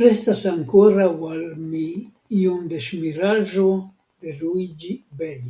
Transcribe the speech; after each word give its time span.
Restas 0.00 0.42
ankoraŭ 0.52 1.08
al 1.32 1.42
mi 1.64 1.84
iom 2.44 2.64
da 2.76 2.82
ŝmiraĵo 2.92 3.70
de 3.74 4.40
Luiĝi-bej. 4.42 5.40